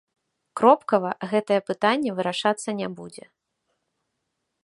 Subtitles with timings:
[0.59, 3.25] Кропкава гэтае пытанне вырашацца не будзе.